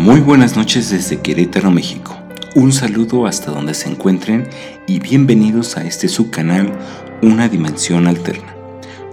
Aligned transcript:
Muy 0.00 0.20
buenas 0.20 0.56
noches 0.56 0.88
desde 0.88 1.20
Querétaro, 1.20 1.70
México. 1.70 2.16
Un 2.54 2.72
saludo 2.72 3.26
hasta 3.26 3.50
donde 3.50 3.74
se 3.74 3.90
encuentren 3.90 4.48
y 4.86 4.98
bienvenidos 4.98 5.76
a 5.76 5.84
este 5.84 6.08
subcanal 6.08 6.72
Una 7.20 7.50
Dimensión 7.50 8.06
Alterna. 8.06 8.56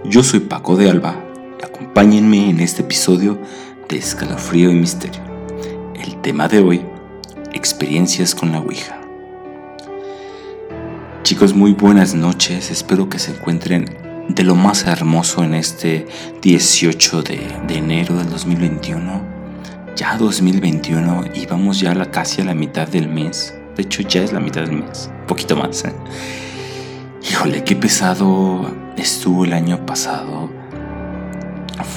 Yo 0.06 0.22
soy 0.22 0.40
Paco 0.40 0.76
de 0.76 0.88
Alba 0.88 1.22
acompáñenme 1.62 2.48
en 2.48 2.60
este 2.60 2.80
episodio 2.80 3.38
de 3.86 3.98
Escalofrío 3.98 4.70
y 4.70 4.76
Misterio. 4.76 5.20
El 5.94 6.22
tema 6.22 6.48
de 6.48 6.60
hoy, 6.60 6.80
experiencias 7.52 8.34
con 8.34 8.52
la 8.52 8.60
Ouija. 8.60 8.98
Chicos, 11.22 11.52
muy 11.52 11.74
buenas 11.74 12.14
noches, 12.14 12.70
espero 12.70 13.10
que 13.10 13.18
se 13.18 13.32
encuentren 13.32 13.94
de 14.30 14.42
lo 14.42 14.54
más 14.54 14.86
hermoso 14.86 15.44
en 15.44 15.52
este 15.52 16.06
18 16.40 17.22
de, 17.22 17.40
enero 17.68 18.16
del 18.16 18.30
2021 18.30 19.37
ya 19.98 20.16
2021 20.16 21.24
y 21.34 21.46
vamos 21.46 21.80
ya 21.80 21.92
casi 22.12 22.40
a 22.40 22.44
la 22.44 22.54
mitad 22.54 22.86
del 22.86 23.08
mes. 23.08 23.52
De 23.76 23.82
hecho, 23.82 24.02
ya 24.02 24.22
es 24.22 24.32
la 24.32 24.38
mitad 24.38 24.60
del 24.60 24.72
mes, 24.72 25.10
poquito 25.26 25.56
más. 25.56 25.84
¿eh? 25.84 25.92
Híjole, 27.28 27.64
qué 27.64 27.74
pesado 27.74 28.72
estuvo 28.96 29.44
el 29.44 29.52
año 29.52 29.84
pasado. 29.84 30.48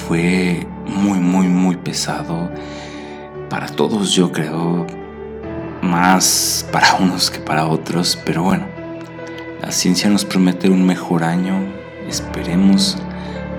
Fue 0.08 0.66
muy, 0.84 1.20
muy, 1.20 1.46
muy 1.46 1.76
pesado 1.76 2.50
para 3.48 3.68
todos, 3.68 4.12
yo 4.12 4.32
creo. 4.32 4.84
Más 5.80 6.66
para 6.72 6.94
unos 7.00 7.30
que 7.30 7.38
para 7.38 7.68
otros, 7.68 8.18
pero 8.26 8.42
bueno, 8.42 8.66
la 9.60 9.70
ciencia 9.70 10.10
nos 10.10 10.24
promete 10.24 10.68
un 10.68 10.84
mejor 10.84 11.22
año. 11.22 11.54
Esperemos 12.08 12.98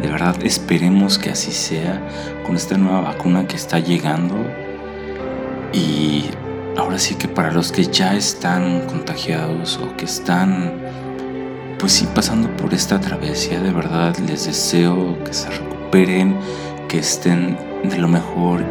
de 0.04 0.10
verdad 0.10 0.36
esperemos 0.44 1.18
que 1.18 1.30
así 1.30 1.54
sea 1.54 2.02
con 2.44 2.56
esta 2.56 2.78
nueva 2.78 3.02
vacuna 3.02 3.48
que 3.48 3.55
está 3.55 3.80
llegando. 3.80 4.36
Y 5.72 6.26
ahora 6.77 7.00
sí 7.00 7.16
que 7.16 7.27
para 7.27 7.52
los 7.52 7.72
que 7.72 7.85
ya 7.85 8.16
están 8.16 8.82
contagiados 8.88 9.77
o 9.77 9.96
que 9.96 10.05
están 10.05 10.72
pues 11.80 11.94
sí 11.94 12.08
pasando 12.16 12.50
por 12.55 12.74
esta 12.74 13.00
travesía, 13.00 13.60
de 13.60 13.72
verdad 13.72 14.16
les 14.20 14.46
deseo 14.46 15.22
que 15.24 15.34
se 15.34 15.50
recuperen, 15.50 16.38
que 16.88 17.00
estén 17.00 17.58
de 17.84 17.98
lo 17.98 18.08
mejor. 18.08 18.63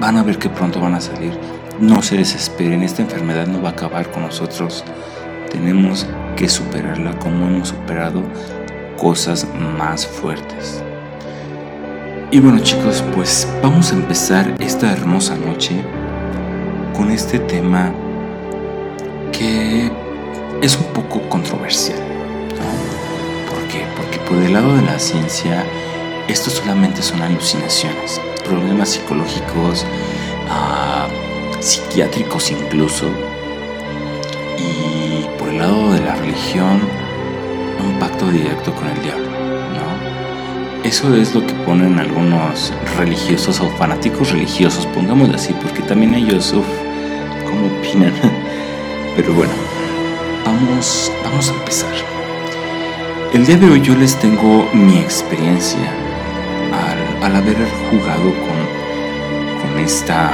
Van 0.00 0.16
a 0.16 0.22
ver 0.22 0.38
que 0.38 0.48
pronto 0.48 0.80
van 0.80 0.94
a 0.94 1.00
salir. 1.00 1.36
No 1.80 2.02
se 2.02 2.16
desesperen, 2.16 2.82
esta 2.82 3.02
enfermedad 3.02 3.46
no 3.46 3.60
va 3.62 3.70
a 3.70 3.72
acabar 3.72 4.10
con 4.10 4.22
nosotros. 4.22 4.84
Tenemos 5.50 6.06
que 6.36 6.48
superarla 6.48 7.18
como 7.18 7.46
hemos 7.46 7.68
superado 7.68 8.22
cosas 8.96 9.46
más 9.76 10.06
fuertes. 10.06 10.81
Y 12.32 12.40
bueno 12.40 12.60
chicos, 12.60 13.04
pues 13.14 13.46
vamos 13.62 13.92
a 13.92 13.94
empezar 13.94 14.54
esta 14.58 14.90
hermosa 14.90 15.36
noche 15.36 15.84
con 16.96 17.10
este 17.10 17.38
tema 17.38 17.92
que 19.32 19.92
es 20.62 20.78
un 20.78 20.86
poco 20.94 21.28
controversial. 21.28 21.98
¿Por 23.50 23.68
qué? 23.68 23.84
Porque 23.98 24.16
por 24.20 24.38
el 24.38 24.54
lado 24.54 24.74
de 24.76 24.80
la 24.80 24.98
ciencia, 24.98 25.62
esto 26.26 26.48
solamente 26.48 27.02
son 27.02 27.20
alucinaciones, 27.20 28.18
problemas 28.46 28.88
psicológicos, 28.88 29.84
ah, 30.48 31.08
psiquiátricos 31.60 32.50
incluso. 32.50 33.10
Y 34.56 35.26
por 35.38 35.50
el 35.50 35.58
lado 35.58 35.92
de 35.92 36.00
la 36.00 36.14
religión, 36.14 36.80
un 37.78 37.98
pacto 37.98 38.30
directo 38.30 38.74
con 38.74 38.88
el 38.88 39.02
diablo, 39.02 39.26
¿no? 39.26 39.51
Eso 40.84 41.14
es 41.14 41.32
lo 41.32 41.46
que 41.46 41.54
ponen 41.64 42.00
algunos 42.00 42.72
religiosos 42.98 43.60
o 43.60 43.68
fanáticos 43.76 44.32
religiosos, 44.32 44.84
pongámoslo 44.86 45.36
así, 45.36 45.54
porque 45.62 45.80
también 45.82 46.12
ellos, 46.12 46.52
uff, 46.52 46.66
¿cómo 47.46 47.68
opinan? 47.78 48.12
Pero 49.16 49.32
bueno, 49.32 49.52
vamos, 50.44 51.12
vamos 51.22 51.50
a 51.50 51.54
empezar. 51.54 51.92
El 53.32 53.46
día 53.46 53.58
de 53.58 53.70
hoy 53.70 53.80
yo 53.80 53.94
les 53.94 54.18
tengo 54.18 54.68
mi 54.72 54.98
experiencia 54.98 55.88
al, 56.72 57.26
al 57.26 57.36
haber 57.36 57.56
jugado 57.88 58.24
con, 58.24 59.62
con 59.62 59.78
esta, 59.78 60.32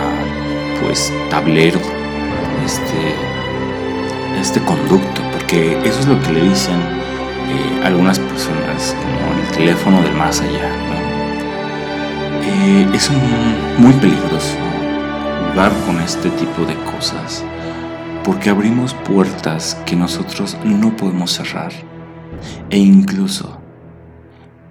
pues, 0.83 1.13
tablero, 1.29 1.81
este, 2.65 3.15
este 4.41 4.61
conducto, 4.61 5.21
porque 5.31 5.79
eso 5.85 6.01
es 6.01 6.07
lo 6.07 6.19
que 6.23 6.33
le 6.33 6.49
dicen 6.49 6.98
eh, 7.49 7.81
algunas 7.85 8.19
personas 8.19 8.95
como 9.01 9.41
el 9.41 9.49
teléfono 9.57 10.03
del 10.03 10.15
más 10.15 10.41
allá. 10.41 10.71
Eh, 12.43 12.87
es 12.95 13.11
muy 13.79 13.93
peligroso 13.95 14.57
jugar 15.51 15.73
con 15.87 16.01
este 16.01 16.31
tipo 16.31 16.65
de 16.65 16.75
cosas 16.85 17.45
porque 18.25 18.51
abrimos 18.51 18.95
puertas 18.95 19.75
que 19.87 19.97
nosotros 19.97 20.57
no 20.65 20.97
podemos 20.97 21.33
cerrar 21.33 21.73
e 22.69 22.77
incluso 22.77 23.59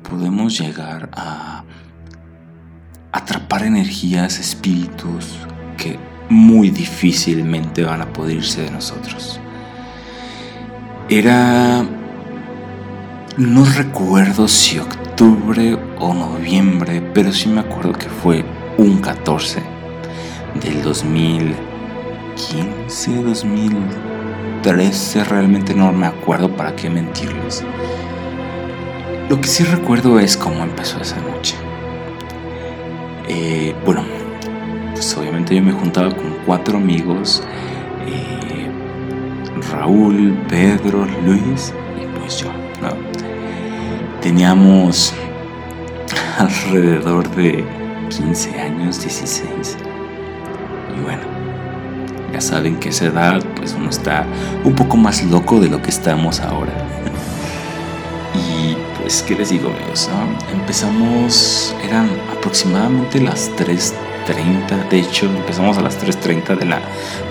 podemos 0.07 0.59
llegar 0.59 1.09
a 1.13 1.63
atrapar 3.11 3.63
energías, 3.63 4.39
espíritus 4.39 5.39
que 5.77 5.97
muy 6.29 6.69
difícilmente 6.69 7.83
van 7.83 8.01
a 8.01 8.13
poder 8.13 8.41
de 8.41 8.71
nosotros. 8.71 9.39
Era 11.09 11.83
no 13.37 13.63
recuerdo 13.65 14.47
si 14.47 14.79
octubre 14.79 15.77
o 15.99 16.13
noviembre, 16.13 17.01
pero 17.13 17.31
sí 17.31 17.49
me 17.49 17.59
acuerdo 17.59 17.93
que 17.93 18.09
fue 18.09 18.43
un 18.79 18.97
14 18.97 19.61
del 20.59 20.81
2015, 20.81 23.21
2013, 23.21 25.23
realmente 25.23 25.75
no 25.75 25.91
me 25.91 26.07
acuerdo 26.07 26.49
para 26.49 26.75
qué 26.75 26.89
mentirles. 26.89 27.63
Lo 29.29 29.39
que 29.39 29.47
sí 29.47 29.63
recuerdo 29.65 30.19
es 30.19 30.35
cómo 30.35 30.63
empezó 30.63 30.99
esa 30.99 31.17
noche. 31.17 31.53
Eh, 33.27 33.75
bueno, 33.85 34.01
pues 34.93 35.15
obviamente 35.15 35.55
yo 35.55 35.61
me 35.61 35.73
juntaba 35.73 36.09
con 36.09 36.37
cuatro 36.43 36.77
amigos, 36.77 37.43
eh, 38.07 38.67
Raúl, 39.71 40.35
Pedro, 40.49 41.05
Luis 41.23 41.71
y 42.01 42.07
pues 42.17 42.39
yo. 42.39 42.66
Teníamos 44.21 45.13
alrededor 46.39 47.29
de 47.35 47.63
15 48.09 48.59
años, 48.59 49.01
16. 49.01 49.77
Y 50.97 51.01
bueno, 51.01 51.21
ya 52.33 52.41
saben 52.41 52.79
que 52.79 52.89
esa 52.89 53.05
edad, 53.05 53.43
pues 53.55 53.73
uno 53.73 53.89
está 53.89 54.25
un 54.63 54.73
poco 54.73 54.97
más 54.97 55.23
loco 55.23 55.59
de 55.59 55.69
lo 55.69 55.81
que 55.81 55.89
estamos 55.89 56.39
ahora. 56.39 56.73
y 58.33 58.75
pues, 58.99 59.23
¿qué 59.23 59.35
les 59.35 59.49
digo, 59.49 59.69
amigos? 59.69 60.09
Empezamos, 60.51 61.75
eran 61.83 62.09
aproximadamente 62.35 63.21
las 63.21 63.51
3.30. 63.51 64.89
De 64.89 64.99
hecho, 64.99 65.27
empezamos 65.27 65.77
a 65.77 65.81
las 65.81 65.97
3.30 66.03 66.57
de 66.57 66.65
la, 66.65 66.79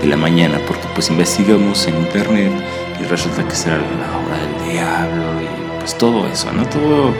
de 0.00 0.06
la 0.06 0.16
mañana, 0.16 0.58
porque 0.66 0.86
pues 0.94 1.10
investigamos 1.10 1.86
en 1.88 1.96
internet 1.96 2.52
y 3.00 3.04
resulta 3.04 3.46
que 3.46 3.54
será 3.54 3.76
la 3.76 4.18
hora 4.18 4.38
del 4.38 4.72
diablo 4.72 5.55
pues, 5.86 5.98
todo 5.98 6.26
eso, 6.26 6.50
¿no? 6.50 6.66
Todo, 6.66 7.14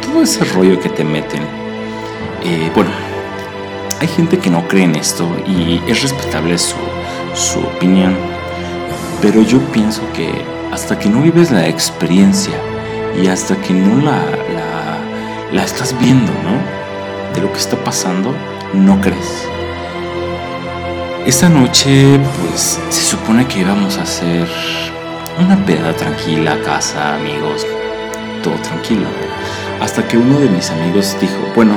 todo 0.00 0.22
ese 0.22 0.44
rollo 0.44 0.78
que 0.78 0.88
te 0.88 1.02
meten. 1.02 1.42
Eh, 2.44 2.70
bueno, 2.72 2.90
hay 4.00 4.06
gente 4.06 4.38
que 4.38 4.48
no 4.48 4.68
cree 4.68 4.84
en 4.84 4.94
esto 4.94 5.28
y 5.44 5.80
es 5.88 6.02
respetable 6.02 6.56
su, 6.56 6.76
su 7.34 7.58
opinión, 7.58 8.16
pero 9.20 9.42
yo 9.42 9.58
pienso 9.72 10.02
que 10.12 10.30
hasta 10.70 11.00
que 11.00 11.08
no 11.08 11.20
vives 11.20 11.50
la 11.50 11.66
experiencia 11.66 12.54
y 13.20 13.26
hasta 13.26 13.56
que 13.56 13.74
no 13.74 14.00
la, 14.04 14.20
la, 15.52 15.64
estás 15.64 15.98
viendo, 15.98 16.32
¿no? 16.44 17.34
De 17.34 17.40
lo 17.40 17.52
que 17.52 17.58
está 17.58 17.76
pasando, 17.76 18.32
no 18.72 19.00
crees. 19.00 19.48
Esta 21.26 21.48
noche, 21.48 22.20
pues 22.38 22.78
se 22.88 23.02
supone 23.02 23.48
que 23.48 23.60
íbamos 23.60 23.98
a 23.98 24.02
hacer 24.02 24.48
una 25.40 25.56
peda 25.66 25.92
tranquila, 25.92 26.56
casa, 26.64 27.16
amigos, 27.16 27.66
todo 28.42 28.54
tranquilo. 28.56 29.06
Hasta 29.80 30.06
que 30.06 30.16
uno 30.18 30.38
de 30.38 30.48
mis 30.48 30.70
amigos 30.70 31.16
dijo, 31.20 31.38
bueno, 31.54 31.74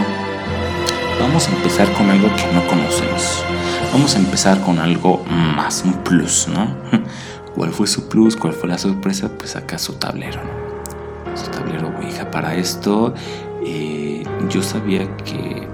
vamos 1.20 1.48
a 1.48 1.52
empezar 1.52 1.92
con 1.94 2.10
algo 2.10 2.28
que 2.36 2.52
no 2.54 2.66
conocemos. 2.68 3.44
Vamos 3.92 4.16
a 4.16 4.20
empezar 4.20 4.62
con 4.62 4.80
algo 4.80 5.24
más, 5.30 5.84
un 5.86 5.94
plus, 6.04 6.48
¿no? 6.48 6.68
¿Cuál 7.56 7.72
fue 7.72 7.88
su 7.88 8.10
plus? 8.10 8.36
¿Cuál 8.36 8.54
fue 8.54 8.68
la 8.68 8.78
sorpresa? 8.78 9.30
Pues 9.38 9.56
acá 9.56 9.78
su 9.78 9.94
tablero, 9.94 10.42
¿no? 10.44 11.38
Su 11.38 11.50
tablero 11.50 11.94
Ouija. 11.98 12.30
Para 12.30 12.56
esto, 12.56 13.14
eh, 13.66 14.24
yo 14.50 14.62
sabía 14.62 15.08
que 15.18 15.68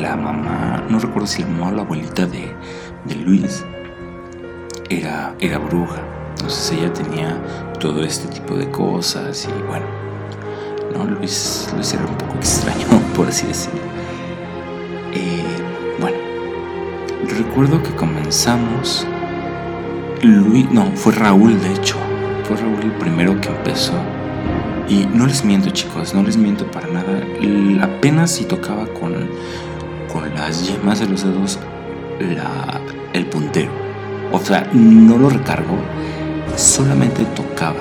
la 0.00 0.16
mamá, 0.16 0.82
no 0.88 0.98
recuerdo 0.98 1.26
si 1.26 1.42
la 1.42 1.48
mamá 1.48 1.68
o 1.68 1.72
la 1.72 1.82
abuelita 1.82 2.26
de, 2.26 2.54
de 3.04 3.14
Luis 3.16 3.64
era, 4.88 5.34
era 5.38 5.58
bruja. 5.58 6.02
Entonces 6.42 6.72
ella 6.76 6.92
tenía 6.92 7.40
todo 7.78 8.02
este 8.02 8.26
tipo 8.26 8.56
de 8.56 8.68
cosas 8.68 9.46
y 9.48 9.62
bueno, 9.68 9.86
¿no? 10.92 11.04
Luis, 11.04 11.70
Luis 11.72 11.94
era 11.94 12.04
un 12.04 12.16
poco 12.16 12.34
extraño, 12.34 12.84
por 13.14 13.28
así 13.28 13.46
decirlo. 13.46 13.78
Eh, 15.14 15.44
bueno, 16.00 16.16
recuerdo 17.28 17.80
que 17.80 17.94
comenzamos. 17.94 19.06
Luis, 20.22 20.68
no, 20.72 20.90
fue 20.96 21.12
Raúl 21.12 21.60
de 21.60 21.74
hecho. 21.74 21.94
Fue 22.48 22.56
Raúl 22.56 22.80
el 22.82 22.92
primero 22.92 23.40
que 23.40 23.48
empezó. 23.48 23.94
Y 24.88 25.06
no 25.14 25.28
les 25.28 25.44
miento 25.44 25.70
chicos, 25.70 26.12
no 26.12 26.24
les 26.24 26.36
miento 26.36 26.68
para 26.72 26.88
nada. 26.88 27.22
Apenas 27.82 28.32
si 28.32 28.46
tocaba 28.46 28.86
con, 28.86 29.14
con 30.12 30.28
las 30.34 30.66
yemas 30.66 30.98
de 30.98 31.06
los 31.06 31.22
dedos 31.22 31.60
la, 32.18 32.80
el 33.12 33.26
puntero. 33.26 33.70
O 34.32 34.40
sea, 34.40 34.68
no 34.72 35.18
lo 35.18 35.28
recargó, 35.28 35.76
solamente 36.56 37.24
tocaba 37.36 37.80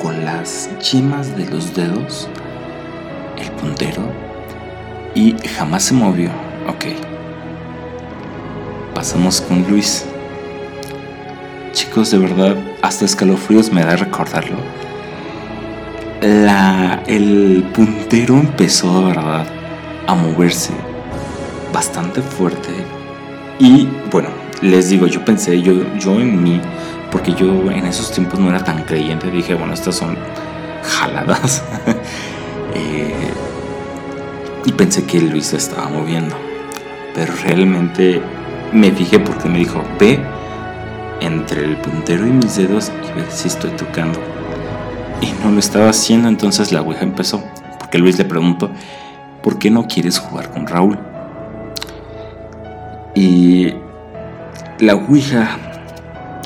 con 0.00 0.24
las 0.24 0.70
yemas 0.90 1.36
de 1.36 1.46
los 1.46 1.74
dedos 1.74 2.28
el 3.38 3.50
puntero 3.52 4.02
y 5.14 5.34
jamás 5.56 5.84
se 5.84 5.94
movió. 5.94 6.30
Ok. 6.68 6.86
Pasamos 8.94 9.40
con 9.40 9.64
Luis. 9.68 10.04
Chicos, 11.72 12.10
de 12.10 12.18
verdad, 12.18 12.56
hasta 12.82 13.04
escalofríos 13.04 13.72
me 13.72 13.84
da 13.84 13.96
recordarlo. 13.96 14.56
La, 16.20 17.02
el 17.06 17.64
puntero 17.74 18.34
empezó, 18.36 19.00
de 19.00 19.06
verdad, 19.06 19.46
a 20.06 20.14
moverse 20.14 20.72
bastante 21.72 22.22
fuerte. 22.22 22.70
Y 23.58 23.88
bueno, 24.10 24.28
les 24.62 24.88
digo, 24.88 25.06
yo 25.06 25.24
pensé, 25.24 25.60
yo, 25.60 25.74
yo 25.98 26.12
en 26.20 26.42
mí, 26.42 26.60
porque 27.14 27.32
yo 27.32 27.70
en 27.70 27.86
esos 27.86 28.10
tiempos 28.10 28.40
no 28.40 28.50
era 28.50 28.64
tan 28.64 28.82
creyente, 28.82 29.30
dije, 29.30 29.54
bueno, 29.54 29.72
estas 29.72 29.94
son 29.94 30.16
jaladas. 30.82 31.62
eh, 32.74 33.32
y 34.64 34.72
pensé 34.72 35.04
que 35.04 35.20
Luis 35.20 35.46
se 35.46 35.58
estaba 35.58 35.88
moviendo. 35.88 36.34
Pero 37.14 37.32
realmente 37.44 38.20
me 38.72 38.90
fijé 38.90 39.20
porque 39.20 39.48
me 39.48 39.58
dijo, 39.58 39.80
ve 40.00 40.18
entre 41.20 41.64
el 41.64 41.76
puntero 41.76 42.26
y 42.26 42.30
mis 42.30 42.56
dedos 42.56 42.90
y 43.04 43.16
ve 43.16 43.24
si 43.30 43.46
estoy 43.46 43.70
tocando. 43.70 44.18
Y 45.20 45.30
no 45.44 45.52
lo 45.52 45.60
estaba 45.60 45.90
haciendo, 45.90 46.26
entonces 46.26 46.72
la 46.72 46.80
Ouija 46.80 47.04
empezó. 47.04 47.44
Porque 47.78 47.98
Luis 47.98 48.18
le 48.18 48.24
preguntó, 48.24 48.72
¿por 49.40 49.60
qué 49.60 49.70
no 49.70 49.86
quieres 49.86 50.18
jugar 50.18 50.50
con 50.50 50.66
Raúl? 50.66 50.98
Y 53.14 53.72
la 54.80 54.96
Ouija 54.96 55.58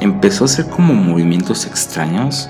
empezó 0.00 0.44
a 0.44 0.46
hacer 0.46 0.66
como 0.68 0.94
movimientos 0.94 1.66
extraños 1.66 2.48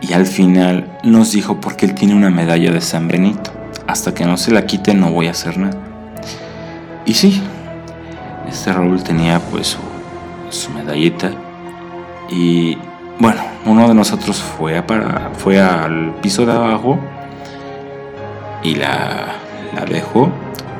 y 0.00 0.12
al 0.12 0.26
final 0.26 0.98
nos 1.02 1.32
dijo 1.32 1.60
porque 1.60 1.86
él 1.86 1.94
tiene 1.94 2.14
una 2.14 2.30
medalla 2.30 2.70
de 2.70 2.80
San 2.80 3.08
Benito 3.08 3.50
hasta 3.86 4.14
que 4.14 4.24
no 4.24 4.36
se 4.36 4.50
la 4.50 4.66
quite 4.66 4.94
no 4.94 5.10
voy 5.10 5.28
a 5.28 5.32
hacer 5.32 5.58
nada. 5.58 5.78
Y 7.06 7.14
sí, 7.14 7.42
este 8.48 8.72
Raúl 8.72 9.02
tenía 9.02 9.38
pues 9.38 9.76
su, 10.50 10.70
medallita 10.70 11.30
y 12.30 12.76
bueno, 13.18 13.42
uno 13.66 13.88
de 13.88 13.94
nosotros 13.94 14.36
fue, 14.36 14.82
para, 14.82 15.30
fue 15.36 15.60
al 15.60 16.14
piso 16.22 16.46
de 16.46 16.52
abajo 16.52 16.98
y 18.62 18.74
la, 18.74 19.34
la 19.74 19.84
dejó 19.84 20.30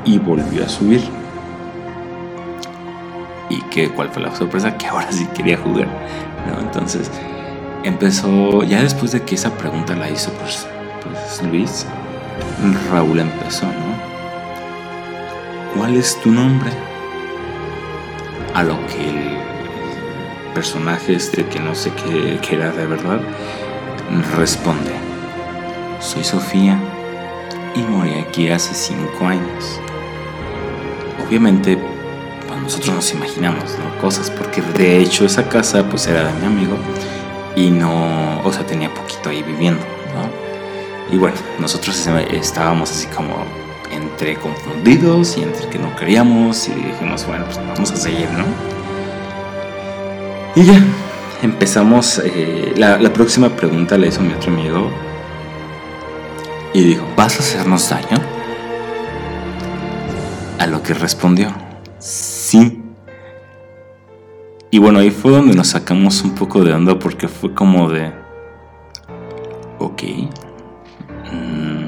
y 0.04 0.18
volvió 0.18 0.64
a 0.64 0.68
subir. 0.68 1.02
¿Y 3.54 3.60
que, 3.70 3.88
cuál 3.88 4.08
fue 4.10 4.22
la 4.22 4.34
sorpresa? 4.34 4.76
Que 4.76 4.86
ahora 4.88 5.12
sí 5.12 5.26
quería 5.34 5.56
jugar. 5.56 5.86
¿no? 6.46 6.60
Entonces 6.60 7.10
empezó, 7.84 8.64
ya 8.64 8.82
después 8.82 9.12
de 9.12 9.22
que 9.22 9.36
esa 9.36 9.56
pregunta 9.56 9.94
la 9.94 10.10
hizo 10.10 10.32
pues, 10.32 10.66
pues 11.02 11.42
Luis, 11.48 11.86
Raúl 12.90 13.20
empezó, 13.20 13.66
¿no? 13.66 13.94
¿Cuál 15.76 15.96
es 15.96 16.20
tu 16.20 16.30
nombre? 16.32 16.70
A 18.54 18.62
lo 18.62 18.74
que 18.86 19.08
el 19.08 19.38
personaje 20.54 21.14
este 21.14 21.44
que 21.46 21.60
no 21.60 21.74
sé 21.74 21.92
qué, 21.92 22.40
era 22.54 22.70
de 22.70 22.86
verdad 22.86 23.20
responde, 24.36 24.92
soy 26.00 26.24
Sofía 26.24 26.78
y 27.74 27.80
morí 27.82 28.14
aquí 28.14 28.48
hace 28.48 28.74
cinco 28.74 29.26
años. 29.26 29.80
Obviamente 31.26 31.93
nosotros 32.64 32.94
nos 32.94 33.12
imaginamos 33.12 33.64
¿no? 33.78 34.00
cosas 34.00 34.30
porque 34.30 34.62
de 34.76 34.98
hecho 34.98 35.24
esa 35.24 35.48
casa 35.48 35.88
pues 35.88 36.06
era 36.06 36.26
de 36.26 36.32
mi 36.40 36.46
amigo 36.46 36.76
y 37.56 37.70
no, 37.70 38.40
o 38.42 38.52
sea, 38.52 38.66
tenía 38.66 38.92
poquito 38.92 39.28
ahí 39.28 39.42
viviendo, 39.42 39.80
¿no? 39.80 41.14
Y 41.14 41.18
bueno, 41.18 41.36
nosotros 41.60 42.04
estábamos 42.32 42.90
así 42.90 43.06
como 43.08 43.44
entre 43.92 44.36
confundidos 44.36 45.36
y 45.36 45.42
entre 45.42 45.68
que 45.68 45.78
no 45.78 45.94
queríamos 45.94 46.68
y 46.68 46.72
dijimos, 46.72 47.26
bueno, 47.26 47.44
pues 47.44 47.58
vamos 47.58 47.90
a 47.92 47.96
seguir, 47.96 48.28
¿no? 48.32 48.44
Y 50.56 50.64
ya, 50.64 50.80
empezamos, 51.42 52.20
eh, 52.24 52.72
la, 52.76 53.12
próxima 53.12 53.50
pregunta 53.50 53.98
la 53.98 54.06
hizo 54.06 54.20
mi 54.20 54.32
otro 54.32 54.52
amigo 54.52 54.90
y 56.72 56.82
dijo, 56.82 57.06
¿vas 57.16 57.36
a 57.36 57.38
hacernos 57.40 57.88
daño? 57.88 58.18
A 60.58 60.66
lo 60.66 60.82
que 60.82 60.94
respondió, 60.94 61.52
sí. 62.62 62.80
Y 64.70 64.78
bueno, 64.78 64.98
ahí 64.98 65.10
fue 65.10 65.30
donde 65.30 65.54
nos 65.54 65.68
sacamos 65.68 66.22
un 66.22 66.34
poco 66.34 66.64
de 66.64 66.72
onda 66.72 66.98
porque 66.98 67.28
fue 67.28 67.54
como 67.54 67.88
de, 67.88 68.12
ok, 69.78 70.02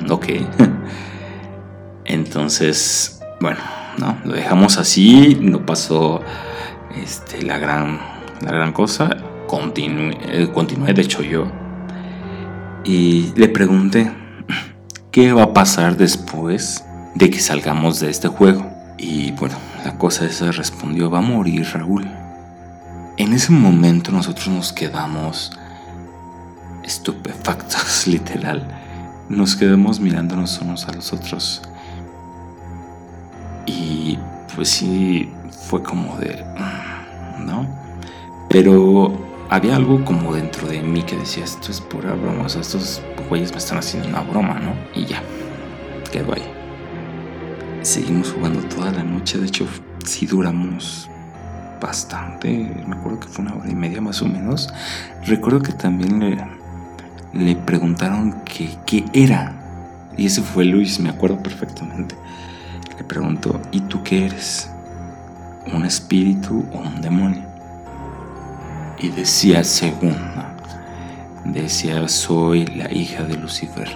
ok. 0.09 0.27
Entonces, 2.05 3.21
bueno, 3.41 3.59
no, 3.99 4.17
lo 4.25 4.35
dejamos 4.35 4.79
así, 4.79 5.37
no 5.41 5.67
pasó 5.67 6.21
este, 7.03 7.43
la, 7.43 7.59
gran, 7.59 7.99
la 8.41 8.53
gran 8.53 8.73
cosa. 8.73 9.17
Continué, 9.49 10.17
eh, 10.29 10.49
continué, 10.53 10.93
de 10.93 11.03
hecho 11.03 11.23
yo. 11.23 11.51
Y 12.85 13.33
le 13.35 13.49
pregunté, 13.49 14.13
¿qué 15.11 15.33
va 15.33 15.43
a 15.43 15.53
pasar 15.53 15.97
después 15.97 16.85
de 17.17 17.31
que 17.31 17.41
salgamos 17.41 17.99
de 17.99 18.11
este 18.11 18.29
juego? 18.29 18.76
Y 18.99 19.33
bueno, 19.33 19.57
la 19.85 19.99
cosa 19.99 20.25
esa 20.27 20.51
respondió, 20.53 21.11
va 21.11 21.19
a 21.19 21.23
morir 21.23 21.67
Raúl. 21.73 22.09
En 23.17 23.33
ese 23.33 23.53
momento 23.53 24.13
nosotros 24.13 24.49
nos 24.49 24.73
quedamos 24.73 25.53
estupefactos, 26.83 28.07
literal 28.07 28.67
nos 29.29 29.57
quedamos 29.57 30.01
mirándonos 30.01 30.61
unos 30.61 30.87
a 30.89 30.93
los 30.93 31.13
otros. 31.13 31.63
Y 33.67 34.19
pues 34.55 34.69
sí, 34.69 35.31
fue 35.51 35.83
como 35.83 36.17
de... 36.19 36.45
¿No? 37.45 37.67
Pero 38.49 39.17
había 39.51 39.77
algo 39.77 40.05
como 40.05 40.35
dentro 40.35 40.69
de 40.69 40.83
mí 40.83 41.03
que 41.03 41.17
decía, 41.17 41.45
esto 41.45 41.71
es 41.71 41.81
pura 41.81 42.15
broma, 42.15 42.45
o 42.45 42.49
sea, 42.49 42.61
estos 42.61 43.03
güeyes 43.29 43.53
me 43.53 43.59
están 43.59 43.79
haciendo 43.79 44.09
una 44.09 44.23
broma, 44.23 44.59
¿no? 44.59 44.75
Y 44.95 45.05
ya, 45.05 45.23
quedó 46.11 46.35
ahí. 46.35 46.56
Seguimos 47.87 48.33
jugando 48.33 48.61
toda 48.65 48.91
la 48.91 49.05
noche, 49.05 49.39
de 49.39 49.47
hecho 49.47 49.65
sí 50.05 50.27
duramos 50.27 51.09
bastante, 51.81 52.49
me 52.85 52.97
acuerdo 52.97 53.21
que 53.21 53.29
fue 53.29 53.45
una 53.45 53.55
hora 53.55 53.71
y 53.71 53.77
media 53.77 54.01
más 54.01 54.21
o 54.23 54.27
menos. 54.27 54.69
Recuerdo 55.25 55.63
que 55.63 55.73
también 55.73 56.19
le 56.19 56.37
le 57.33 57.55
preguntaron 57.55 58.43
qué 58.45 59.05
era. 59.13 59.53
Y 60.17 60.27
ese 60.27 60.43
fue 60.43 60.65
Luis, 60.65 60.99
me 60.99 61.11
acuerdo 61.11 61.41
perfectamente. 61.41 62.17
Le 62.99 63.05
preguntó, 63.05 63.61
¿y 63.71 63.81
tú 63.83 64.03
qué 64.03 64.27
eres? 64.27 64.69
¿Un 65.73 65.85
espíritu 65.85 66.65
o 66.73 66.79
un 66.79 67.01
demonio? 67.01 67.45
Y 68.99 69.11
decía, 69.11 69.63
según, 69.63 70.17
decía, 71.45 72.09
soy 72.09 72.67
la 72.67 72.93
hija 72.93 73.23
de 73.23 73.37
Lucifer. 73.37 73.89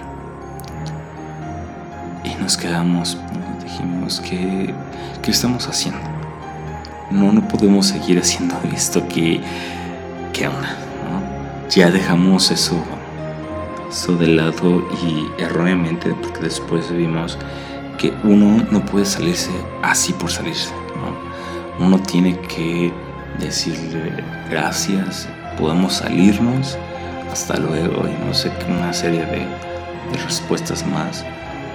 Y 2.23 2.41
nos 2.41 2.55
quedamos, 2.55 3.17
dijimos, 3.71 4.21
¿qué, 4.21 4.73
¿qué 5.21 5.31
estamos 5.31 5.67
haciendo? 5.67 5.99
No, 7.09 7.31
no 7.31 7.47
podemos 7.47 7.87
seguir 7.87 8.19
haciendo 8.19 8.55
esto, 8.73 9.07
que, 9.07 9.41
¿qué 10.33 10.47
onda? 10.47 10.77
Ya 11.69 11.89
dejamos 11.89 12.51
eso 12.51 12.75
eso 13.91 14.15
de 14.15 14.27
lado 14.27 14.87
y 15.03 15.41
erróneamente, 15.41 16.15
porque 16.21 16.39
después 16.43 16.89
vimos 16.91 17.37
que 17.97 18.13
uno 18.23 18.65
no 18.71 18.85
puede 18.85 19.05
salirse 19.05 19.51
así 19.83 20.13
por 20.13 20.31
salirse. 20.31 20.73
Uno 21.77 21.99
tiene 21.99 22.39
que 22.41 22.93
decirle 23.39 24.23
gracias, 24.49 25.27
podemos 25.57 25.93
salirnos, 25.93 26.77
hasta 27.31 27.57
luego 27.57 28.07
y 28.07 28.25
no 28.25 28.33
sé 28.33 28.51
una 28.69 28.93
serie 28.93 29.25
de, 29.25 29.45
respuestas 30.25 30.85
más 30.85 31.25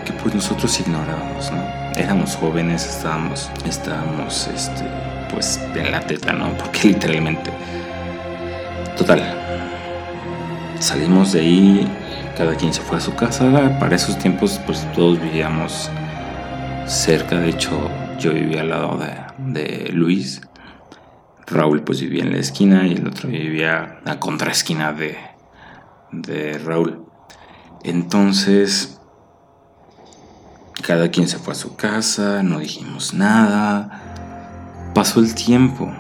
que 0.05 0.13
pues 0.13 0.35
nosotros 0.35 0.79
ignorábamos, 0.79 1.51
¿no? 1.51 1.86
Éramos 1.97 2.37
jóvenes, 2.37 2.87
estábamos, 2.87 3.51
estábamos, 3.65 4.49
este, 4.55 4.85
pues 5.33 5.61
en 5.75 5.91
la 5.91 6.01
teta, 6.01 6.33
¿no? 6.33 6.57
Porque 6.59 6.89
literalmente, 6.89 7.51
total, 8.97 9.23
salimos 10.79 11.33
de 11.33 11.41
ahí 11.41 11.89
cada 12.37 12.55
quien 12.55 12.73
se 12.73 12.83
fue 12.83 12.99
a 12.99 13.01
su 13.01 13.15
casa. 13.15 13.79
Para 13.81 13.97
esos 13.97 14.19
tiempos, 14.19 14.61
pues 14.67 14.87
todos 14.93 15.21
vivíamos 15.21 15.91
cerca. 16.87 17.41
De 17.41 17.49
hecho, 17.49 17.91
yo 18.19 18.33
vivía 18.33 18.61
al 18.61 18.71
lado 18.71 18.99
de, 19.39 19.91
Luis. 19.93 20.43
Raúl 21.47 21.83
pues 21.83 22.01
vivía 22.01 22.25
en 22.25 22.33
la 22.33 22.39
esquina 22.39 22.87
y 22.87 22.95
el 22.95 23.07
otro 23.07 23.29
vivía 23.29 24.01
a 24.05 24.19
contraesquina 24.19 24.93
de, 24.93 25.17
de 26.11 26.59
Raúl. 26.59 27.07
Entonces, 27.85 28.96
cada 30.87 31.11
quien 31.11 31.27
se 31.27 31.39
fue 31.39 31.53
a 31.53 31.57
su 31.57 31.75
casa, 31.75 32.45
no 32.45 32.61
dijimos 32.61 33.13
nada. 33.13 33.91
Pasó 34.95 35.19
el 35.19 35.35
tiempo, 35.35 35.93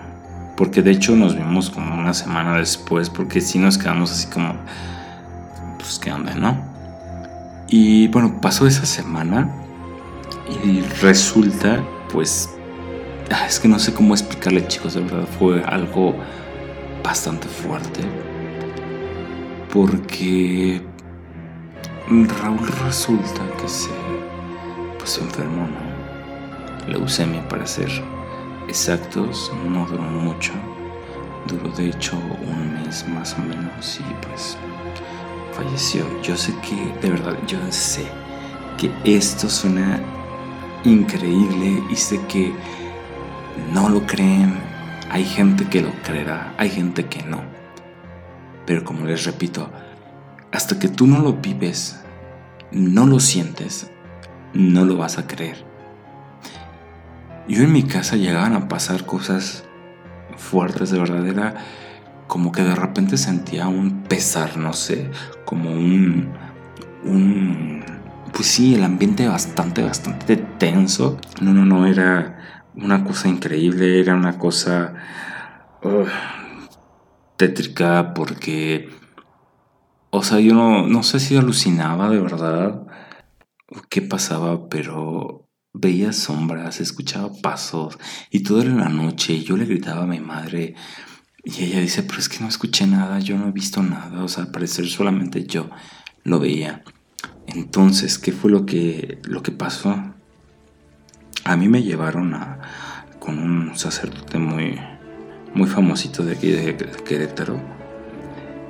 porque 0.56 0.80
de 0.80 0.92
hecho 0.92 1.16
nos 1.16 1.34
vimos 1.34 1.70
como 1.70 1.96
una 1.96 2.14
semana 2.14 2.56
después, 2.56 3.10
porque 3.10 3.40
sí 3.40 3.58
nos 3.58 3.78
quedamos 3.78 4.12
así 4.12 4.28
como, 4.28 4.54
pues 5.76 5.98
qué 5.98 6.12
onda, 6.12 6.36
¿no? 6.36 6.64
Y 7.66 8.06
bueno, 8.08 8.40
pasó 8.40 8.64
esa 8.68 8.86
semana 8.86 9.50
y 10.64 10.82
resulta, 11.02 11.82
pues, 12.12 12.48
ah, 13.32 13.44
es 13.44 13.58
que 13.58 13.66
no 13.66 13.80
sé 13.80 13.92
cómo 13.92 14.14
explicarle 14.14 14.68
chicos, 14.68 14.94
de 14.94 15.00
verdad 15.00 15.26
fue 15.36 15.64
algo 15.64 16.14
bastante 17.02 17.48
fuerte. 17.48 18.02
Porque 19.72 20.80
Raúl 22.08 22.68
resulta 22.84 23.42
que 23.60 23.68
se, 23.68 23.90
se 25.06 25.22
enfermó, 25.22 25.66
¿no? 25.68 26.88
Leucemia 26.88 27.46
para 27.48 27.66
ser 27.66 27.90
exactos, 28.68 29.52
no 29.68 29.86
duró 29.86 30.02
mucho. 30.02 30.52
Duró 31.46 31.70
de 31.70 31.88
hecho 31.90 32.16
un 32.16 32.74
mes 32.74 33.06
más 33.08 33.34
o 33.34 33.38
menos 33.38 34.00
y 34.00 34.26
pues 34.26 34.58
falleció. 35.52 36.04
Yo 36.22 36.36
sé 36.36 36.54
que, 36.60 36.92
de 37.00 37.10
verdad, 37.10 37.36
yo 37.46 37.58
sé 37.70 38.06
que 38.76 38.90
esto 39.04 39.48
suena 39.48 40.00
increíble 40.84 41.82
y 41.90 41.96
sé 41.96 42.20
que 42.26 42.52
no 43.72 43.88
lo 43.88 44.04
creen. 44.06 44.54
Hay 45.10 45.24
gente 45.24 45.64
que 45.66 45.82
lo 45.82 45.92
creerá, 46.02 46.54
hay 46.58 46.68
gente 46.68 47.06
que 47.06 47.22
no. 47.22 47.40
Pero 48.66 48.84
como 48.84 49.06
les 49.06 49.24
repito, 49.24 49.70
hasta 50.52 50.78
que 50.78 50.88
tú 50.88 51.06
no 51.06 51.20
lo 51.20 51.34
vives, 51.34 52.00
no 52.72 53.06
lo 53.06 53.20
sientes, 53.20 53.90
no 54.56 54.84
lo 54.84 54.96
vas 54.96 55.18
a 55.18 55.26
creer. 55.26 55.64
Yo 57.48 57.62
en 57.62 57.72
mi 57.72 57.84
casa 57.84 58.16
llegaban 58.16 58.54
a 58.54 58.68
pasar 58.68 59.06
cosas 59.06 59.64
fuertes, 60.36 60.90
de 60.90 60.98
verdad 60.98 61.26
era 61.26 61.54
como 62.26 62.50
que 62.50 62.62
de 62.62 62.74
repente 62.74 63.16
sentía 63.16 63.68
un 63.68 64.02
pesar, 64.02 64.56
no 64.56 64.72
sé, 64.72 65.10
como 65.44 65.70
un, 65.70 66.32
un, 67.04 67.84
pues 68.32 68.48
sí, 68.48 68.74
el 68.74 68.82
ambiente 68.82 69.28
bastante, 69.28 69.82
bastante 69.82 70.36
tenso. 70.36 71.18
No, 71.40 71.52
no, 71.52 71.64
no, 71.64 71.86
era 71.86 72.62
una 72.74 73.04
cosa 73.04 73.28
increíble, 73.28 74.00
era 74.00 74.14
una 74.14 74.38
cosa 74.38 74.94
tétrica 77.36 78.12
porque, 78.12 78.90
o 80.10 80.24
sea, 80.24 80.40
yo 80.40 80.52
no, 80.52 80.86
no 80.86 81.02
sé 81.04 81.20
si 81.20 81.36
alucinaba 81.36 82.10
de 82.10 82.18
verdad 82.18 82.85
qué 83.88 84.02
pasaba, 84.02 84.68
pero 84.68 85.48
veía 85.72 86.12
sombras, 86.12 86.80
escuchaba 86.80 87.30
pasos 87.42 87.98
y 88.30 88.40
todo 88.40 88.62
era 88.62 88.74
la 88.74 88.88
noche 88.88 89.42
yo 89.42 89.58
le 89.58 89.66
gritaba 89.66 90.04
a 90.04 90.06
mi 90.06 90.20
madre 90.20 90.74
y 91.44 91.64
ella 91.64 91.80
dice, 91.80 92.02
pero 92.02 92.18
es 92.18 92.28
que 92.28 92.40
no 92.40 92.48
escuché 92.48 92.86
nada, 92.88 93.20
yo 93.20 93.38
no 93.38 93.48
he 93.48 93.52
visto 93.52 93.80
nada, 93.80 94.24
o 94.24 94.28
sea, 94.28 94.44
al 94.44 94.50
parecer 94.50 94.88
solamente 94.88 95.46
yo 95.46 95.70
lo 96.24 96.40
veía. 96.40 96.82
Entonces, 97.46 98.18
¿qué 98.18 98.32
fue 98.32 98.50
lo 98.50 98.66
que, 98.66 99.20
lo 99.22 99.44
que 99.44 99.52
pasó? 99.52 99.96
A 101.44 101.56
mí 101.56 101.68
me 101.68 101.84
llevaron 101.84 102.34
a, 102.34 102.58
con 103.20 103.38
un 103.38 103.78
sacerdote 103.78 104.38
muy, 104.38 104.80
muy 105.54 105.68
famosito 105.68 106.24
de 106.24 106.32
aquí 106.32 106.50
de 106.50 106.76
Querétaro, 107.04 107.60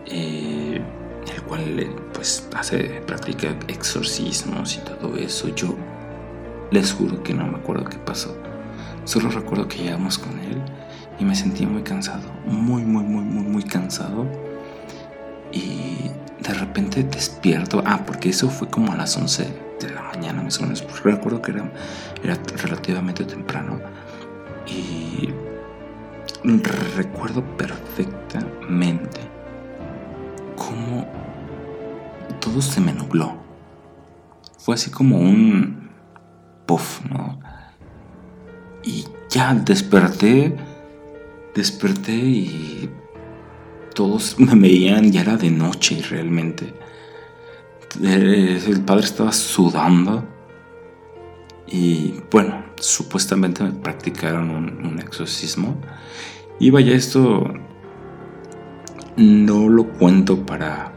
eh, 0.05 0.83
el 1.29 1.43
cual 1.43 1.95
pues 2.13 2.49
hace, 2.55 3.03
practica 3.07 3.57
exorcismos 3.69 4.77
y 4.77 4.79
todo 4.81 5.17
eso. 5.17 5.49
Yo 5.55 5.77
les 6.71 6.93
juro 6.93 7.23
que 7.23 7.35
no 7.35 7.47
me 7.47 7.59
acuerdo 7.59 7.85
qué 7.85 7.99
pasó. 7.99 8.37
Solo 9.05 9.31
recuerdo 9.31 9.69
que 9.69 9.79
llegamos 9.79 10.19
con 10.19 10.39
él 10.41 10.61
y 11.19 11.25
me 11.25 11.35
sentí 11.35 11.65
muy 11.65 11.83
cansado, 11.83 12.29
muy, 12.45 12.83
muy, 12.83 13.05
muy, 13.05 13.25
muy, 13.25 13.45
muy 13.45 13.63
cansado. 13.63 14.27
Y 15.53 16.11
de 16.41 16.55
repente 16.55 17.03
despierto, 17.05 17.83
ah, 17.87 18.01
porque 18.07 18.31
eso 18.31 18.51
fue 18.51 18.69
como 18.69 18.93
a 18.93 18.97
las 18.97 19.17
11 19.17 19.47
de 19.81 19.91
la 19.91 20.03
mañana, 20.03 20.43
más 20.43 20.59
o 20.59 20.63
menos. 20.63 20.85
Recuerdo 21.03 21.41
que 21.41 21.53
era, 21.53 21.71
era 22.23 22.39
relativamente 22.63 23.25
temprano. 23.25 23.81
Y 24.67 25.31
recuerdo 26.97 27.43
perfectamente 27.57 29.21
cómo 30.57 31.07
todo 32.47 32.63
se 32.63 32.81
me 32.81 32.93
nubló. 32.93 33.35
Fue 34.59 34.77
así 34.77 34.91
como 34.91 35.19
un 35.19 35.91
puff, 36.65 37.05
¿no? 37.11 37.41
Y 38.85 39.05
ya 39.29 39.53
desperté, 39.53 40.57
desperté 41.55 42.13
y 42.13 42.91
todos 43.95 44.39
me 44.39 44.55
veían, 44.55 45.11
ya 45.11 45.23
era 45.23 45.37
de 45.37 45.51
noche 45.51 46.01
realmente. 46.09 46.73
Eh, 48.03 48.63
el 48.69 48.81
padre 48.83 49.07
estaba 49.07 49.33
sudando 49.33 50.25
y 51.67 52.21
bueno, 52.31 52.65
supuestamente 52.79 53.65
me 53.65 53.73
practicaron 53.73 54.51
un, 54.51 54.87
un 54.87 55.01
exorcismo. 55.01 55.77
Y 56.61 56.71
vaya, 56.71 56.95
esto 56.95 57.53
no 59.17 59.69
lo 59.69 59.89
cuento 59.95 60.47
para 60.47 60.96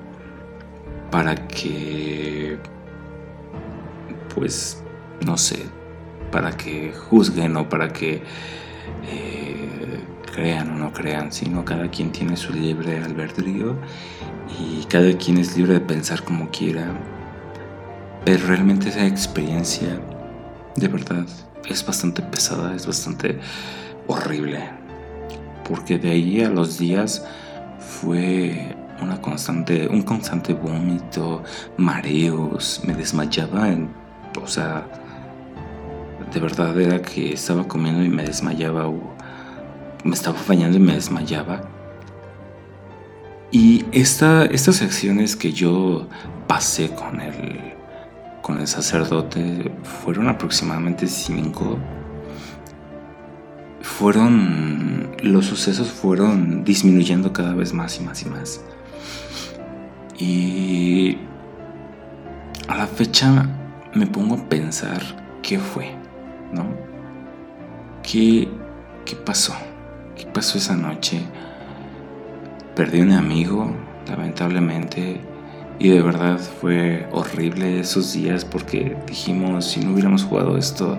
para 1.11 1.35
que 1.47 2.57
pues 4.33 4.81
no 5.25 5.37
sé, 5.37 5.65
para 6.31 6.51
que 6.51 6.93
juzguen 6.93 7.57
o 7.57 7.67
para 7.67 7.91
que 7.91 8.23
eh, 9.11 9.99
crean 10.33 10.71
o 10.71 10.75
no 10.75 10.93
crean, 10.93 11.31
sino 11.31 11.65
cada 11.65 11.89
quien 11.89 12.11
tiene 12.11 12.37
su 12.37 12.53
libre 12.53 13.03
albedrío 13.03 13.75
y 14.59 14.85
cada 14.85 15.11
quien 15.17 15.37
es 15.37 15.57
libre 15.57 15.73
de 15.73 15.81
pensar 15.81 16.23
como 16.23 16.49
quiera. 16.49 16.93
Pero 18.25 18.47
realmente 18.47 18.89
esa 18.89 19.05
experiencia, 19.05 19.99
de 20.75 20.87
verdad, 20.87 21.25
es 21.67 21.85
bastante 21.85 22.21
pesada, 22.21 22.75
es 22.75 22.85
bastante 22.85 23.39
horrible. 24.07 24.69
Porque 25.67 25.97
de 25.97 26.11
ahí 26.11 26.41
a 26.41 26.49
los 26.49 26.77
días 26.77 27.25
fue 27.79 28.75
una 29.01 29.21
constante, 29.21 29.87
un 29.87 30.01
constante 30.01 30.53
vómito, 30.53 31.43
mareos, 31.77 32.81
me 32.85 32.93
desmayaba 32.93 33.67
o 34.37 34.47
sea, 34.47 34.87
de 36.33 36.39
verdad 36.39 36.79
era 36.79 37.01
que 37.01 37.33
estaba 37.33 37.67
comiendo 37.67 38.03
y 38.03 38.09
me 38.09 38.23
desmayaba 38.23 38.87
o 38.87 39.15
me 40.03 40.13
estaba 40.13 40.37
bañando 40.47 40.77
y 40.77 40.81
me 40.81 40.93
desmayaba. 40.93 41.61
Y 43.51 43.85
esta, 43.91 44.45
estas 44.45 44.81
acciones 44.81 45.35
que 45.35 45.51
yo 45.51 46.07
pasé 46.47 46.91
con 46.91 47.19
el, 47.19 47.73
con 48.41 48.59
el 48.59 48.67
sacerdote 48.67 49.71
fueron 50.03 50.29
aproximadamente 50.29 51.07
cinco. 51.07 51.77
Fueron, 53.81 55.15
los 55.23 55.45
sucesos 55.47 55.89
fueron 55.89 56.63
disminuyendo 56.63 57.33
cada 57.33 57.53
vez 57.53 57.73
más 57.73 57.99
y 57.99 58.03
más 58.03 58.21
y 58.21 58.29
más. 58.29 58.61
Y 60.19 61.17
a 62.67 62.75
la 62.77 62.85
fecha 62.85 63.47
me 63.95 64.05
pongo 64.05 64.35
a 64.35 64.49
pensar 64.49 65.01
qué 65.41 65.57
fue. 65.57 65.99
¿no? 66.51 66.65
¿Qué, 68.03 68.47
¿Qué 69.05 69.15
pasó? 69.15 69.53
¿Qué 70.15 70.25
pasó 70.25 70.57
esa 70.57 70.75
noche? 70.75 71.21
Perdí 72.75 73.01
un 73.01 73.11
amigo, 73.11 73.71
lamentablemente, 74.07 75.21
y 75.79 75.89
de 75.89 76.01
verdad 76.01 76.39
fue 76.39 77.07
horrible 77.11 77.79
esos 77.79 78.13
días 78.13 78.45
porque 78.45 78.97
dijimos, 79.07 79.65
si 79.65 79.79
no 79.79 79.93
hubiéramos 79.93 80.23
jugado 80.23 80.57
esto, 80.57 80.97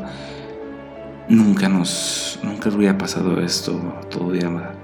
nunca 1.28 1.68
nos, 1.68 2.38
nunca 2.42 2.70
hubiera 2.70 2.96
pasado 2.96 3.40
esto, 3.40 3.78
todo 4.10 4.28
hubiera, 4.28 4.74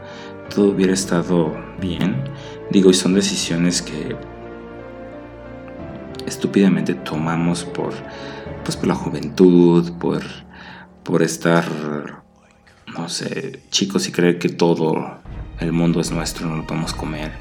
todo 0.54 0.70
hubiera 0.70 0.92
estado 0.92 1.54
bien. 1.80 2.24
Digo, 2.70 2.90
y 2.90 2.94
son 2.94 3.14
decisiones 3.14 3.82
que 3.82 4.16
estúpidamente 6.26 6.94
tomamos 6.94 7.64
por, 7.64 7.92
pues, 8.64 8.76
por 8.76 8.86
la 8.86 8.94
juventud, 8.94 9.92
por 9.98 10.22
por 11.06 11.22
estar, 11.22 11.64
no 12.92 13.08
sé, 13.08 13.62
chicos 13.70 14.08
y 14.08 14.12
creer 14.12 14.40
que 14.40 14.48
todo 14.48 15.20
el 15.60 15.72
mundo 15.72 16.00
es 16.00 16.10
nuestro, 16.10 16.48
no 16.48 16.56
lo 16.56 16.66
podemos 16.66 16.92
comer. 16.92 17.32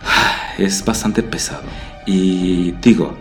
Es 0.58 0.84
bastante 0.84 1.22
pesado. 1.24 1.62
Y 2.06 2.72
digo, 2.82 3.14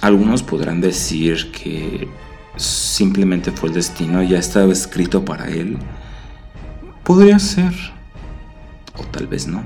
algunos 0.00 0.42
podrán 0.42 0.80
decir 0.80 1.52
que 1.52 2.08
simplemente 2.56 3.52
fue 3.52 3.68
el 3.68 3.76
destino, 3.76 4.22
ya 4.22 4.38
estaba 4.38 4.72
escrito 4.72 5.24
para 5.24 5.46
él. 5.48 5.78
Podría 7.04 7.38
ser, 7.38 7.74
o 8.96 9.02
tal 9.04 9.26
vez 9.26 9.46
no. 9.46 9.64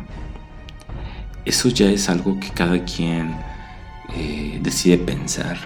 Eso 1.45 1.69
ya 1.69 1.91
es 1.91 2.09
algo 2.09 2.39
que 2.39 2.51
cada 2.51 2.85
quien 2.85 3.37
eh, 4.15 4.59
decide 4.63 4.99
pensar. 4.99 5.59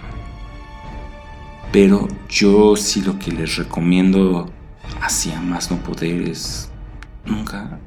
Pero 1.72 2.06
yo 2.28 2.76
sí 2.76 3.02
lo 3.02 3.18
que 3.18 3.32
les 3.32 3.56
recomiendo 3.56 4.50
hacia 5.00 5.40
más 5.40 5.70
no 5.70 5.78
poder 5.78 6.28
es 6.28 6.70
nunca, 7.24 7.80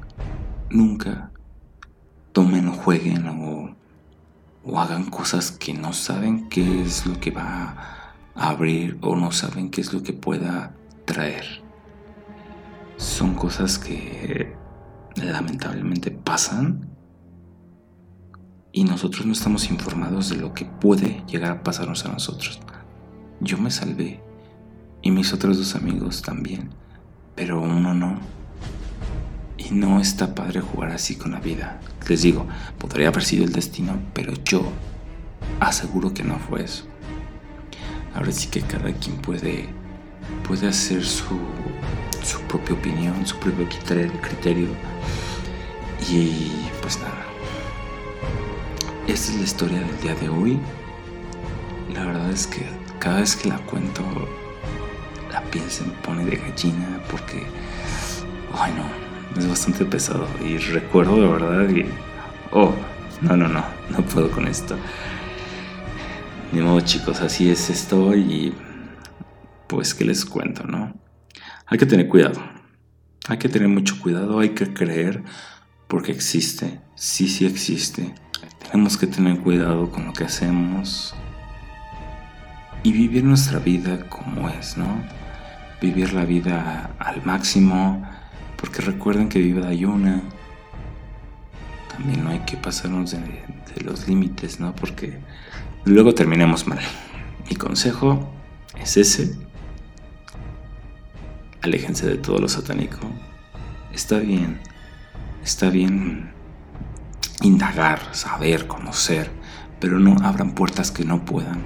nunca 0.70 1.30
tomen 2.32 2.68
o 2.68 2.72
jueguen 2.72 3.28
o, 3.28 3.74
o 4.64 4.80
hagan 4.80 5.04
cosas 5.04 5.52
que 5.52 5.72
no 5.72 5.92
saben 5.92 6.48
qué 6.48 6.82
es 6.82 7.06
lo 7.06 7.18
que 7.20 7.30
va 7.30 7.76
a 8.34 8.50
abrir 8.50 8.98
o 9.00 9.16
no 9.16 9.32
saben 9.32 9.70
qué 9.70 9.80
es 9.80 9.92
lo 9.92 10.02
que 10.02 10.12
pueda 10.12 10.74
traer. 11.04 11.62
Son 12.96 13.34
cosas 13.34 13.78
que 13.78 14.56
lamentablemente 15.24 16.10
pasan 16.10 16.88
y 18.72 18.84
nosotros 18.84 19.24
no 19.24 19.32
estamos 19.32 19.70
informados 19.70 20.28
de 20.28 20.36
lo 20.36 20.52
que 20.52 20.66
puede 20.66 21.24
llegar 21.26 21.50
a 21.50 21.62
pasarnos 21.62 22.04
a 22.04 22.10
nosotros. 22.10 22.60
Yo 23.40 23.58
me 23.58 23.70
salvé 23.70 24.20
y 25.02 25.10
mis 25.10 25.32
otros 25.32 25.56
dos 25.56 25.74
amigos 25.74 26.22
también, 26.22 26.70
pero 27.34 27.60
uno 27.60 27.94
no. 27.94 28.18
Y 29.56 29.72
no 29.72 30.00
está 30.00 30.34
padre 30.34 30.60
jugar 30.60 30.90
así 30.90 31.16
con 31.16 31.32
la 31.32 31.40
vida. 31.40 31.80
Les 32.08 32.22
digo, 32.22 32.46
podría 32.78 33.08
haber 33.08 33.24
sido 33.24 33.44
el 33.44 33.52
destino, 33.52 33.98
pero 34.12 34.34
yo 34.44 34.70
aseguro 35.60 36.12
que 36.12 36.22
no 36.22 36.38
fue 36.38 36.64
eso. 36.64 36.84
Ahora 38.14 38.32
sí 38.32 38.48
que 38.48 38.60
cada 38.60 38.92
quien 38.92 39.16
puede, 39.16 39.68
puede 40.46 40.68
hacer 40.68 41.04
su, 41.04 41.38
su 42.26 42.40
propia 42.42 42.74
opinión, 42.74 43.24
su 43.24 43.38
propio 43.38 43.68
criterio. 43.68 44.68
Y 46.10 46.68
pues 46.82 46.98
nada. 46.98 47.24
Esta 49.06 49.32
es 49.32 49.36
la 49.36 49.44
historia 49.44 49.80
del 49.80 50.00
día 50.00 50.14
de 50.16 50.28
hoy. 50.28 50.58
La 51.94 52.04
verdad 52.04 52.30
es 52.30 52.46
que 52.46 52.66
cada 52.98 53.20
vez 53.20 53.36
que 53.36 53.48
la 53.48 53.58
cuento, 53.58 54.02
la 55.32 55.40
piel 55.42 55.70
se 55.70 55.84
me 55.84 55.92
pone 55.92 56.24
de 56.24 56.36
gallina 56.36 57.00
porque, 57.10 57.46
ay 58.58 58.74
no, 58.74 59.40
es 59.40 59.48
bastante 59.48 59.84
pesado. 59.84 60.26
Y 60.44 60.58
recuerdo 60.58 61.20
de 61.20 61.28
verdad 61.28 61.68
y, 61.70 61.86
oh, 62.50 62.74
no, 63.20 63.36
no, 63.36 63.48
no, 63.48 63.64
no 63.90 63.98
puedo 64.04 64.30
con 64.30 64.48
esto. 64.48 64.76
Ni 66.52 66.60
modo 66.60 66.80
chicos, 66.80 67.20
así 67.20 67.50
es 67.50 67.70
esto 67.70 68.14
y 68.14 68.52
pues 69.68 69.94
que 69.94 70.04
les 70.04 70.24
cuento, 70.24 70.64
¿no? 70.64 71.05
Hay 71.66 71.78
que 71.78 71.86
tener 71.86 72.08
cuidado. 72.08 72.40
Hay 73.28 73.38
que 73.38 73.48
tener 73.48 73.68
mucho 73.68 73.98
cuidado, 74.00 74.38
hay 74.38 74.50
que 74.50 74.72
creer 74.72 75.24
porque 75.88 76.12
existe, 76.12 76.80
sí, 76.94 77.28
sí 77.28 77.44
existe. 77.44 78.14
Tenemos 78.70 78.96
que 78.96 79.08
tener 79.08 79.40
cuidado 79.40 79.90
con 79.90 80.06
lo 80.06 80.12
que 80.12 80.24
hacemos 80.24 81.14
y 82.84 82.92
vivir 82.92 83.24
nuestra 83.24 83.58
vida 83.58 84.08
como 84.08 84.48
es, 84.48 84.76
¿no? 84.76 84.86
Vivir 85.80 86.12
la 86.12 86.24
vida 86.24 86.94
al 87.00 87.24
máximo, 87.24 88.08
porque 88.56 88.82
recuerden 88.82 89.28
que 89.28 89.40
vida 89.40 89.68
hay 89.68 89.84
una. 89.84 90.22
También 91.90 92.22
no 92.22 92.30
hay 92.30 92.40
que 92.40 92.56
pasarnos 92.56 93.10
de, 93.10 93.18
de 93.18 93.80
los 93.84 94.06
límites, 94.06 94.60
¿no? 94.60 94.74
Porque 94.74 95.18
luego 95.84 96.14
terminemos 96.14 96.66
mal. 96.68 96.80
Mi 97.50 97.56
consejo 97.56 98.32
es 98.80 98.96
ese. 98.96 99.45
Aléjense 101.66 102.06
de 102.06 102.16
todo 102.16 102.38
lo 102.38 102.48
satánico. 102.48 103.00
Está 103.92 104.20
bien, 104.20 104.60
está 105.42 105.68
bien 105.68 106.32
indagar, 107.42 108.14
saber, 108.14 108.68
conocer, 108.68 109.32
pero 109.80 109.98
no 109.98 110.14
abran 110.24 110.54
puertas 110.54 110.92
que 110.92 111.04
no 111.04 111.24
puedan, 111.24 111.64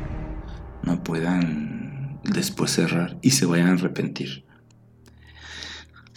no 0.83 1.05
puedan 1.05 2.19
después 2.25 2.71
cerrar 2.71 3.19
y 3.21 3.33
se 3.33 3.45
vayan 3.45 3.69
a 3.69 3.73
arrepentir. 3.73 4.47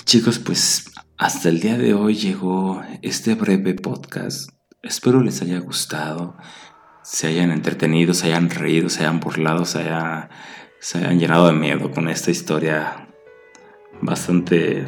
Chicos, 0.06 0.40
pues 0.40 0.90
hasta 1.18 1.50
el 1.50 1.60
día 1.60 1.78
de 1.78 1.94
hoy 1.94 2.16
llegó 2.16 2.82
este 3.02 3.36
breve 3.36 3.74
podcast. 3.74 4.50
Espero 4.82 5.20
les 5.20 5.42
haya 5.42 5.60
gustado, 5.60 6.38
se 7.04 7.28
hayan 7.28 7.52
entretenido, 7.52 8.14
se 8.14 8.28
hayan 8.28 8.50
reído, 8.50 8.88
se 8.88 9.02
hayan 9.02 9.20
burlado, 9.20 9.66
se, 9.66 9.84
se 10.80 10.98
hayan 11.00 11.20
llenado 11.20 11.48
de 11.48 11.54
miedo 11.54 11.92
con 11.92 12.08
esta 12.08 12.32
historia 12.32 13.10
bastante 14.06 14.86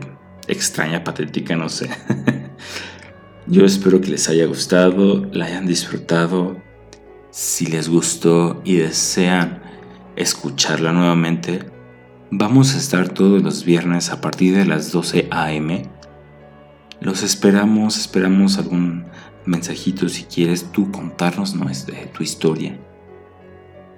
extraña, 0.47 1.04
patética, 1.04 1.56
no 1.56 1.69
sé. 1.69 1.89
Yo 3.47 3.65
espero 3.65 4.01
que 4.01 4.10
les 4.10 4.28
haya 4.30 4.45
gustado, 4.45 5.25
la 5.32 5.45
hayan 5.45 5.65
disfrutado. 5.65 6.58
Si 7.32 7.67
les 7.67 7.89
gustó 7.89 8.62
y 8.63 8.78
desean 8.78 9.62
escucharla 10.15 10.91
nuevamente, 10.93 11.60
vamos 12.32 12.73
a 12.73 12.78
estar 12.78 13.10
todos 13.10 13.41
los 13.41 13.65
viernes 13.65 14.10
a 14.10 14.21
partir 14.21 14.56
de 14.56 14.65
las 14.65 14.91
12 14.91 15.28
a.m. 15.32 15.84
Los 17.01 17.23
esperamos, 17.23 17.97
esperamos 17.97 18.58
algún 18.58 19.06
mensajito 19.45 20.10
si 20.10 20.23
quieres 20.23 20.71
tú 20.71 20.91
contarnos 20.91 21.56
¿no? 21.56 21.65
de 21.65 22.08
tu 22.08 22.23
historia. 22.23 22.80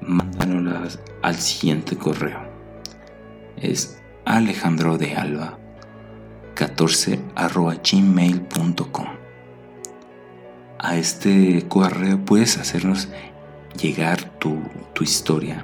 Mándanosla 0.02 0.88
al 1.22 1.36
siguiente 1.36 1.96
correo. 1.96 2.42
Es 3.56 4.02
alejandro 4.36 4.98
de 4.98 5.16
alba 5.16 5.58
14 6.56 7.20
gmail.com 7.84 9.08
a 10.80 10.96
este 10.96 11.66
correo 11.68 12.24
puedes 12.24 12.58
hacernos 12.58 13.08
llegar 13.80 14.38
tu, 14.40 14.62
historia. 15.02 15.64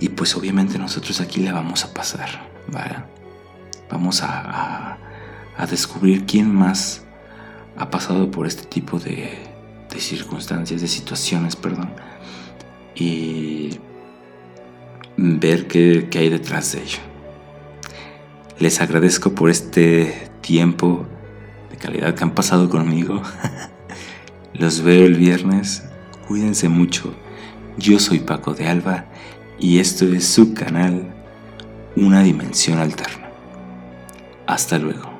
Y 0.00 0.10
pues 0.10 0.36
obviamente 0.36 0.78
nosotros 0.78 1.20
aquí 1.20 1.40
la 1.42 1.52
vamos 1.52 1.84
a 1.84 1.92
pasar, 1.92 2.48
Vamos 3.90 4.22
a, 4.22 4.98
descubrir 5.68 6.24
quién 6.24 6.52
más 6.52 7.04
ha 7.76 7.90
pasado 7.90 8.30
por 8.30 8.46
este 8.46 8.64
tipo 8.64 8.98
de, 8.98 9.38
de 9.90 10.00
circunstancias, 10.00 10.80
de 10.80 10.88
situaciones, 10.88 11.56
perdón. 11.56 11.90
Y 12.94 13.78
ver 15.16 15.66
qué, 15.66 16.08
qué 16.10 16.20
hay 16.20 16.28
detrás 16.28 16.72
de 16.72 16.82
ello. 16.82 16.98
Les 18.58 18.80
agradezco 18.80 19.34
por 19.34 19.50
este 19.50 20.30
tiempo 20.40 21.06
calidad 21.84 22.14
que 22.14 22.24
han 22.24 22.34
pasado 22.34 22.70
conmigo. 22.70 23.20
Los 24.54 24.80
veo 24.80 25.04
el 25.04 25.16
viernes. 25.16 25.84
Cuídense 26.26 26.70
mucho. 26.70 27.14
Yo 27.76 27.98
soy 27.98 28.20
Paco 28.20 28.54
de 28.54 28.68
Alba 28.68 29.04
y 29.58 29.78
esto 29.80 30.06
es 30.06 30.26
su 30.26 30.54
canal 30.54 31.14
Una 31.94 32.22
Dimensión 32.22 32.78
Alterna. 32.78 33.28
Hasta 34.46 34.78
luego. 34.78 35.13